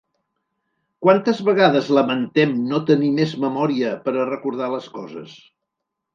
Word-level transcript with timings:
Quantes 1.05 1.41
vegades 1.49 1.91
lamentem 1.97 2.55
no 2.73 2.81
tenir 2.89 3.11
més 3.19 3.37
memòria 3.45 3.93
per 4.09 4.17
a 4.17 4.27
recordar 4.33 4.73
les 4.79 4.91
coses? 4.99 5.39